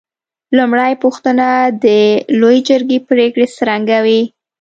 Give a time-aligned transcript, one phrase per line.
[0.57, 1.47] لومړۍ پوښتنه:
[1.83, 1.85] د
[2.39, 4.21] لویې جرګې پرېکړې څرنګه وې؟